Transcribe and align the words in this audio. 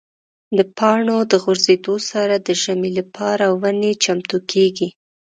د 0.57 0.59
پاڼو 0.77 1.17
د 1.31 1.33
غورځېدو 1.43 1.95
سره 2.11 2.35
د 2.37 2.47
ژمي 2.61 2.91
لپاره 2.99 3.45
ونې 3.61 3.91
چمتو 4.03 4.37
کېږي. 4.51 4.89